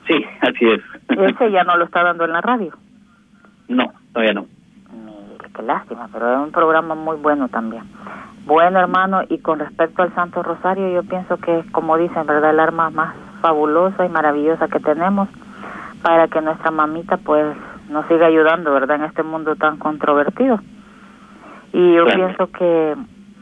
[0.06, 0.80] Sí, así es.
[1.08, 2.72] ¿Ese ya no lo está dando en la radio?
[3.68, 4.46] No, todavía no.
[5.56, 7.84] Qué lástima, pero es un programa muy bueno también.
[8.44, 12.50] Bueno, hermano, y con respecto al Santo Rosario, yo pienso que es, como dicen, ¿verdad?,
[12.50, 15.30] el arma más fabulosa y maravillosa que tenemos
[16.02, 17.56] para que nuestra mamita, pues,
[17.88, 20.60] nos siga ayudando, ¿verdad?, en este mundo tan controvertido.
[21.72, 22.94] Y yo pienso que,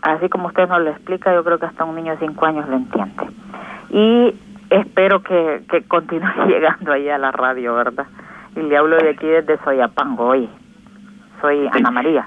[0.03, 2.69] así como usted nos lo explica, yo creo que hasta un niño de cinco años
[2.69, 3.25] lo entiende.
[3.91, 4.35] Y
[4.71, 8.07] espero que, que continúe llegando ahí a la radio, ¿verdad?
[8.55, 10.49] Y le hablo de aquí desde Soyapango hoy.
[11.45, 12.27] Soy Ana María.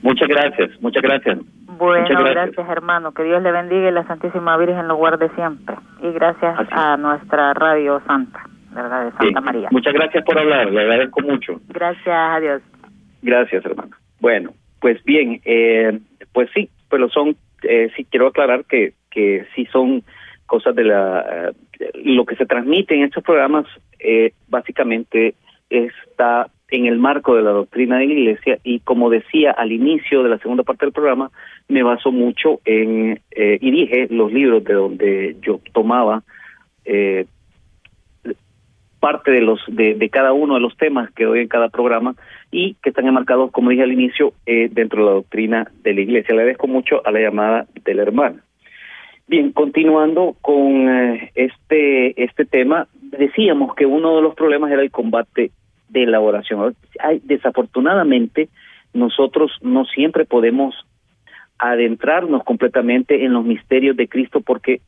[0.00, 1.40] Muchas gracias, muchas gracias.
[1.76, 2.68] Bueno, gracias.
[2.68, 3.12] hermano.
[3.12, 5.74] Que Dios le bendiga y la Santísima Virgen lo guarde siempre.
[6.00, 9.06] Y gracias a nuestra Radio Santa, ¿verdad?
[9.06, 9.68] De Santa María.
[9.72, 11.60] Muchas gracias por hablar, le agradezco mucho.
[11.66, 12.62] Gracias, adiós.
[13.22, 13.96] Gracias, hermano.
[14.20, 15.98] Bueno, pues bien, eh,
[16.32, 17.34] pues sí, pero son,
[17.64, 20.04] eh, sí quiero aclarar que, que sí son
[20.46, 23.66] cosas de la eh, lo que se transmite en estos programas
[23.98, 25.34] eh, básicamente
[25.68, 30.22] está en el marco de la doctrina de la Iglesia y como decía al inicio
[30.22, 31.30] de la segunda parte del programa
[31.68, 36.22] me baso mucho en eh, y dije los libros de donde yo tomaba
[36.84, 37.26] eh,
[38.98, 42.14] parte de los de, de, cada uno de los temas que doy en cada programa
[42.50, 46.00] y que están enmarcados como dije al inicio eh, dentro de la doctrina de la
[46.00, 46.34] Iglesia.
[46.34, 48.42] Le agradezco mucho a la llamada de la hermana
[49.26, 54.90] Bien, continuando con eh, este este tema, decíamos que uno de los problemas era el
[54.90, 55.50] combate
[55.94, 56.74] de la oración.
[57.00, 58.48] Hay, desafortunadamente,
[58.92, 60.74] nosotros no siempre podemos
[61.58, 64.80] adentrarnos completamente en los misterios de Cristo porque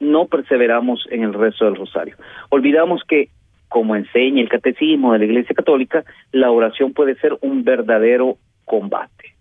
[0.00, 2.16] no perseveramos en el rezo del rosario.
[2.48, 3.28] Olvidamos que,
[3.68, 9.34] como enseña el catecismo de la Iglesia Católica, la oración puede ser un verdadero combate.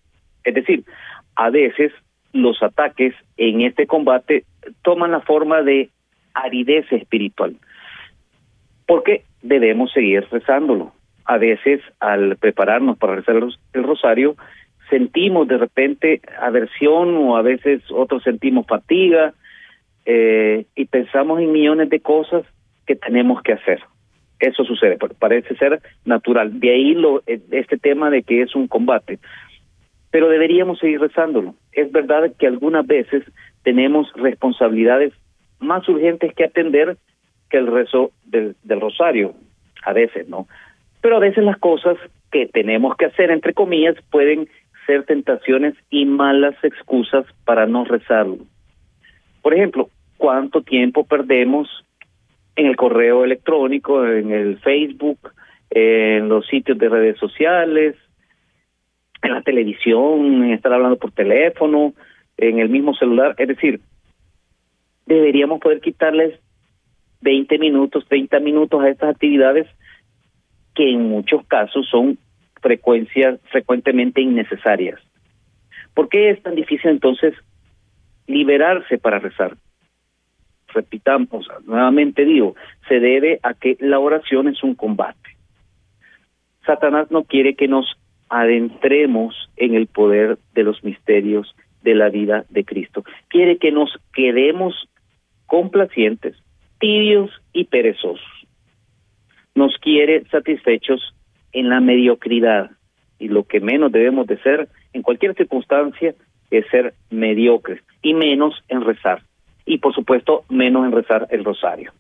[0.44, 0.84] Es decir,
[1.36, 1.92] a veces
[2.34, 4.46] los ataques en este combate
[4.82, 5.90] toman la forma de
[6.34, 7.56] aridez espiritual,
[8.88, 10.94] porque debemos seguir rezándolo.
[11.32, 14.36] A veces, al prepararnos para rezar el rosario,
[14.89, 19.34] sentimos de repente aversión o a veces otros sentimos fatiga
[20.06, 22.44] eh, y pensamos en millones de cosas
[22.86, 23.80] que tenemos que hacer.
[24.41, 26.60] Eso sucede, parece ser natural.
[26.60, 29.17] De ahí lo, este tema de que es un combate.
[30.10, 31.56] pero deberíamos seguir rezándolo.
[31.72, 33.24] Es verdad que algunas veces
[33.63, 35.13] tenemos responsabilidades
[35.60, 36.98] más urgentes que atender
[37.50, 39.34] que el rezo del, del rosario,
[39.86, 40.48] a veces, ¿no?
[41.02, 41.98] Pero a veces las cosas
[42.32, 44.48] que tenemos que hacer, entre comillas, pueden
[44.86, 48.38] ser tentaciones y malas excusas para no rezarlo.
[49.42, 51.68] Por ejemplo, ¿cuánto tiempo perdemos
[52.56, 55.20] en el correo electrónico, en el Facebook,
[55.70, 57.96] en los sitios de redes sociales,
[59.24, 61.94] en la televisión, en estar hablando por teléfono,
[62.38, 63.36] en el mismo celular?
[63.38, 63.82] Es decir,
[65.06, 66.40] deberíamos poder quitarles
[67.22, 69.68] 20 minutos, 30 minutos a estas actividades
[70.76, 72.18] que en muchos casos son
[72.62, 75.00] frecuencias frecuentemente innecesarias.
[75.94, 77.34] ¿Por qué es tan difícil entonces
[78.28, 79.58] liberarse para rezar?
[80.74, 82.56] Repitamos, nuevamente digo,
[82.88, 85.20] se debe a que la oración es un combate.
[86.66, 87.98] Satanás no quiere que nos
[88.30, 93.04] adentremos en el poder de los misterios de la vida de Cristo.
[93.28, 94.88] Quiere que nos quedemos
[95.48, 96.38] complacientes,
[96.80, 98.41] tibios y perezosos.
[99.56, 101.14] Nos quiere satisfechos
[101.52, 102.72] en la mediocridad
[103.20, 106.16] y lo que menos debemos de ser en cualquier circunstancia
[106.50, 109.22] es ser mediocres y menos en rezar
[109.66, 111.92] y por supuesto menos en rezar el rosario.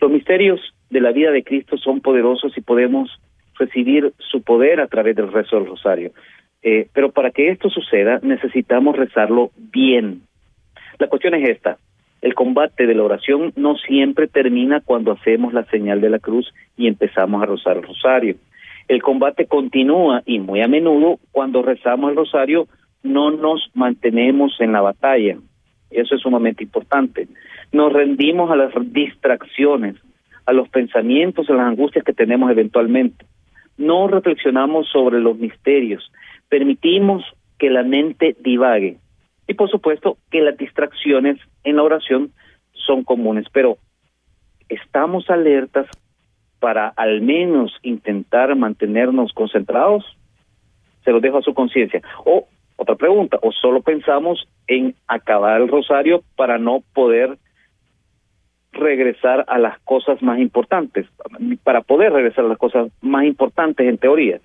[0.00, 0.60] Los misterios
[0.90, 3.10] de la vida de Cristo son poderosos y podemos
[3.58, 6.12] recibir su poder a través del rezo del rosario.
[6.62, 10.22] Eh, pero para que esto suceda necesitamos rezarlo bien.
[10.98, 11.78] La cuestión es esta,
[12.22, 16.52] el combate de la oración no siempre termina cuando hacemos la señal de la cruz
[16.76, 18.36] y empezamos a rezar el rosario.
[18.88, 22.68] El combate continúa y muy a menudo cuando rezamos el rosario
[23.02, 25.36] no nos mantenemos en la batalla.
[25.90, 27.28] Eso es sumamente importante.
[27.72, 29.96] Nos rendimos a las distracciones,
[30.46, 33.26] a los pensamientos, a las angustias que tenemos eventualmente.
[33.76, 36.10] No reflexionamos sobre los misterios.
[36.48, 37.24] Permitimos
[37.58, 38.98] que la mente divague.
[39.48, 42.32] Y por supuesto que las distracciones en la oración
[42.72, 43.78] son comunes, pero
[44.68, 45.86] estamos alertas
[46.58, 50.04] para al menos intentar mantenernos concentrados.
[51.04, 52.02] Se lo dejo a su conciencia.
[52.24, 57.38] O otra pregunta, o solo pensamos en acabar el rosario para no poder
[58.72, 61.06] regresar a las cosas más importantes,
[61.64, 64.40] para poder regresar a las cosas más importantes en teoría.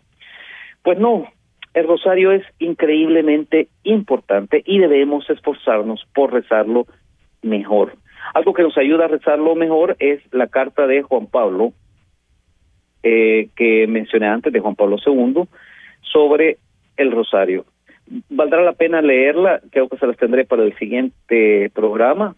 [0.84, 1.28] Pues no,
[1.74, 6.86] el rosario es increíblemente importante y debemos esforzarnos por rezarlo
[7.42, 7.94] mejor.
[8.34, 11.74] Algo que nos ayuda a rezarlo mejor es la carta de Juan Pablo,
[13.04, 15.44] eh, que mencioné antes, de Juan Pablo II,
[16.02, 16.58] sobre
[16.98, 17.66] el rosario.
[18.30, 22.36] Valdrá la pena leerla, creo que se las tendré para el siguiente programa,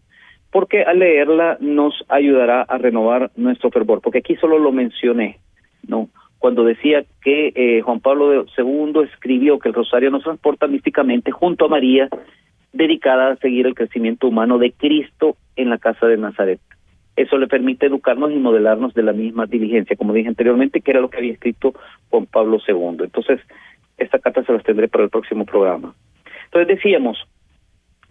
[0.52, 5.39] porque al leerla nos ayudará a renovar nuestro fervor, porque aquí solo lo mencioné,
[5.88, 6.10] ¿no?
[6.43, 11.63] Cuando decía que eh, Juan Pablo II escribió que el rosario nos transporta místicamente junto
[11.63, 12.10] a María,
[12.73, 16.60] dedicada a seguir el crecimiento humano de Cristo en la casa de Nazaret.
[17.15, 20.99] Eso le permite educarnos y modelarnos de la misma diligencia, como dije anteriormente, que era
[20.99, 21.75] lo que había escrito
[22.10, 23.06] Juan Pablo II.
[23.06, 23.39] Entonces,
[23.97, 25.95] esta carta se las tendré para el próximo programa.
[26.43, 27.25] Entonces decíamos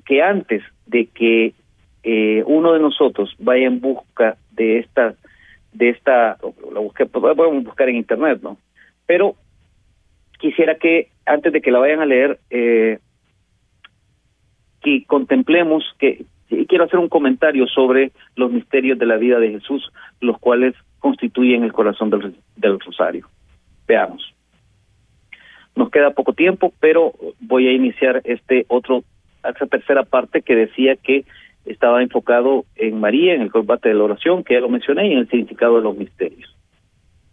[0.06, 1.52] que antes de que
[2.02, 5.16] eh, uno de nosotros vaya en busca de esta
[5.72, 6.38] de esta,
[6.72, 8.58] la busqué, podemos buscar en internet, ¿no?
[9.06, 9.36] Pero
[10.38, 12.98] quisiera que antes de que la vayan a leer, eh,
[14.82, 16.24] que contemplemos que
[16.68, 21.64] quiero hacer un comentario sobre los misterios de la vida de Jesús, los cuales constituyen
[21.64, 23.28] el corazón del, del rosario.
[23.86, 24.34] Veamos.
[25.74, 29.04] Nos queda poco tiempo, pero voy a iniciar este otro,
[29.48, 31.24] esta tercera parte que decía que
[31.64, 35.12] estaba enfocado en María, en el combate de la oración, que ya lo mencioné, y
[35.12, 36.54] en el significado de los misterios.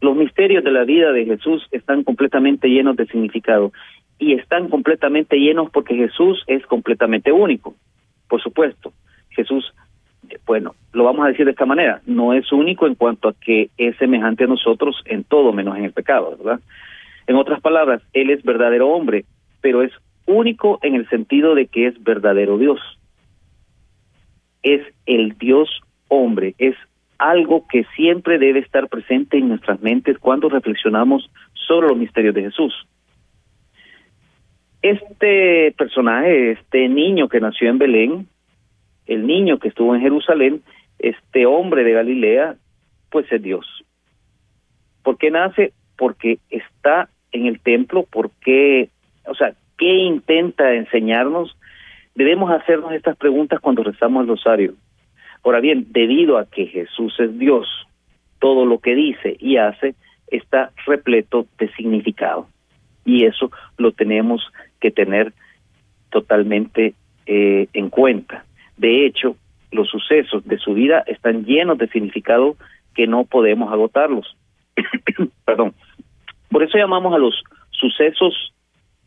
[0.01, 3.71] Los misterios de la vida de Jesús están completamente llenos de significado
[4.17, 7.75] y están completamente llenos porque Jesús es completamente único.
[8.29, 8.93] Por supuesto,
[9.29, 9.73] Jesús,
[10.45, 13.69] bueno, lo vamos a decir de esta manera, no es único en cuanto a que
[13.77, 16.59] es semejante a nosotros en todo menos en el pecado, ¿verdad?
[17.27, 19.25] En otras palabras, Él es verdadero hombre,
[19.61, 19.91] pero es
[20.25, 22.79] único en el sentido de que es verdadero Dios
[24.63, 25.69] es el Dios
[26.07, 26.75] hombre, es
[27.17, 32.43] algo que siempre debe estar presente en nuestras mentes cuando reflexionamos sobre los misterios de
[32.43, 32.73] Jesús.
[34.81, 38.27] Este personaje, este niño que nació en Belén,
[39.05, 40.61] el niño que estuvo en Jerusalén,
[40.97, 42.55] este hombre de Galilea,
[43.09, 43.65] pues es Dios.
[45.03, 45.73] ¿Por qué nace?
[45.97, 48.89] Porque está en el templo, porque,
[49.25, 51.57] o sea, ¿qué intenta enseñarnos?
[52.19, 54.73] Debemos hacernos estas preguntas cuando rezamos el rosario.
[55.41, 57.65] Ahora bien, debido a que Jesús es Dios,
[58.39, 59.95] todo lo que dice y hace
[60.27, 62.49] está repleto de significado.
[63.05, 64.45] Y eso lo tenemos
[64.81, 65.31] que tener
[66.09, 66.93] totalmente
[67.25, 68.43] eh, en cuenta.
[68.75, 69.37] De hecho,
[69.71, 72.57] los sucesos de su vida están llenos de significado
[72.95, 74.35] que no podemos agotarlos.
[75.45, 75.73] Perdón.
[76.51, 77.41] Por eso llamamos a los
[77.71, 78.53] sucesos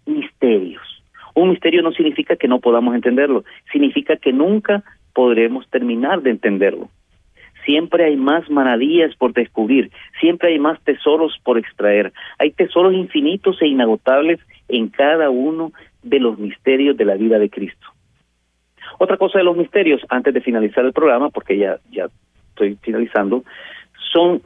[0.06, 0.91] misterios.
[1.34, 4.82] Un misterio no significa que no podamos entenderlo, significa que nunca
[5.14, 6.88] podremos terminar de entenderlo.
[7.64, 12.12] Siempre hay más maravillas por descubrir, siempre hay más tesoros por extraer.
[12.38, 15.72] Hay tesoros infinitos e inagotables en cada uno
[16.02, 17.86] de los misterios de la vida de Cristo.
[18.98, 22.08] Otra cosa de los misterios, antes de finalizar el programa, porque ya, ya
[22.48, 23.44] estoy finalizando,
[24.12, 24.42] son,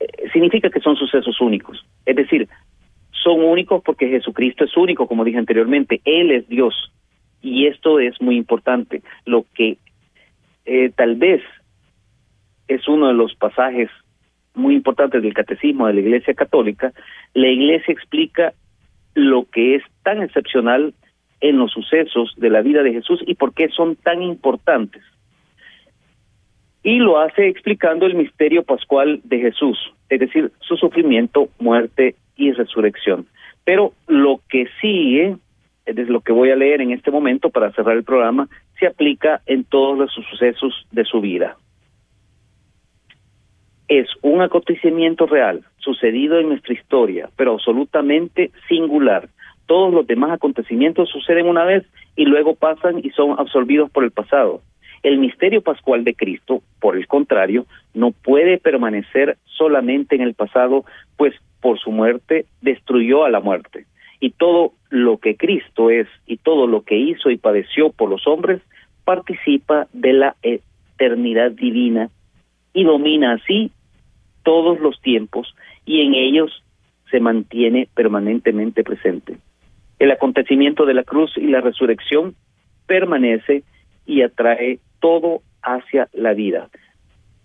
[0.00, 1.84] eh, significa que son sucesos únicos.
[2.04, 2.48] Es decir,
[3.22, 6.92] son únicos porque Jesucristo es único, como dije anteriormente, Él es Dios.
[7.42, 9.02] Y esto es muy importante.
[9.24, 9.78] Lo que
[10.66, 11.42] eh, tal vez
[12.68, 13.90] es uno de los pasajes
[14.54, 16.92] muy importantes del catecismo de la Iglesia Católica,
[17.34, 18.52] la Iglesia explica
[19.14, 20.94] lo que es tan excepcional
[21.40, 25.02] en los sucesos de la vida de Jesús y por qué son tan importantes.
[26.82, 29.78] Y lo hace explicando el misterio pascual de Jesús,
[30.08, 33.26] es decir, su sufrimiento, muerte y resurrección.
[33.64, 35.36] Pero lo que sigue,
[35.84, 39.42] es lo que voy a leer en este momento para cerrar el programa, se aplica
[39.46, 41.56] en todos los sucesos de su vida.
[43.88, 49.28] Es un acontecimiento real, sucedido en nuestra historia, pero absolutamente singular.
[49.66, 51.84] Todos los demás acontecimientos suceden una vez
[52.16, 54.62] y luego pasan y son absorbidos por el pasado.
[55.02, 60.84] El misterio pascual de Cristo, por el contrario, no puede permanecer solamente en el pasado,
[61.16, 63.86] pues por su muerte destruyó a la muerte.
[64.20, 68.26] Y todo lo que Cristo es y todo lo que hizo y padeció por los
[68.26, 68.60] hombres
[69.04, 72.10] participa de la eternidad divina
[72.74, 73.72] y domina así
[74.42, 75.54] todos los tiempos
[75.86, 76.62] y en ellos
[77.10, 79.38] se mantiene permanentemente presente.
[79.98, 82.34] El acontecimiento de la cruz y la resurrección
[82.86, 83.64] permanece
[84.06, 86.68] y atrae todo hacia la vida.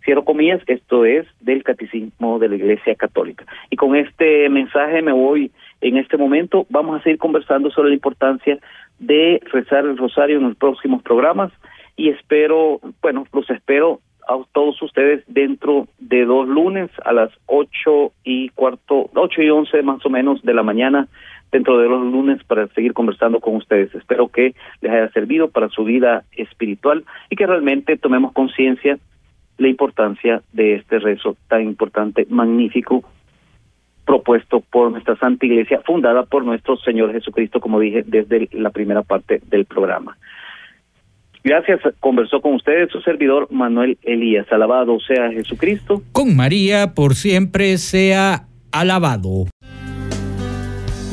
[0.04, 3.46] Cierro comillas, esto es del Catecismo de la Iglesia Católica.
[3.72, 5.52] Y con este mensaje me voy
[5.82, 6.68] en este momento.
[6.70, 8.60] Vamos a seguir conversando sobre la importancia
[9.00, 11.52] de rezar el rosario en los próximos programas
[11.98, 18.12] y espero, bueno, los espero a todos ustedes dentro de dos lunes a las ocho
[18.24, 21.08] y cuarto, ocho y once más o menos de la mañana
[21.56, 23.96] dentro de los lunes para seguir conversando con ustedes.
[23.96, 28.98] Espero que les haya servido para su vida espiritual y que realmente tomemos conciencia
[29.58, 33.06] la importancia de este rezo tan importante, magnífico,
[34.06, 39.04] propuesto por nuestra Santa Iglesia, fundada por nuestro Señor Jesucristo, como dije desde la primera
[39.04, 40.18] parte del programa.
[41.42, 44.52] Gracias, conversó con ustedes su servidor Manuel Elías.
[44.52, 46.02] Alabado sea Jesucristo.
[46.12, 49.46] Con María por siempre sea alabado.